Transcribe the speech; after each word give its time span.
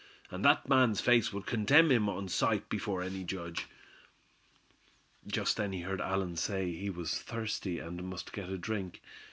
And 0.31 0.43
that 0.43 0.67
man's 0.67 0.99
face 0.99 1.31
would 1.31 1.45
condemn 1.45 1.91
him 1.91 2.09
on 2.09 2.27
sight 2.27 2.67
before 2.69 3.03
any 3.03 3.23
judge." 3.23 3.67
Just 5.27 5.57
then 5.57 5.73
he 5.73 5.81
heard 5.81 6.01
Allan 6.01 6.37
say 6.37 6.71
he 6.71 6.89
was 6.89 7.19
thirsty, 7.21 7.77
and 7.77 8.03
must 8.03 8.33
get 8.33 8.49
a 8.49 8.57
drink. 8.57 8.99